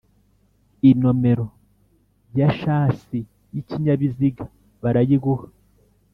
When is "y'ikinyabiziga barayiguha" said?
3.53-5.47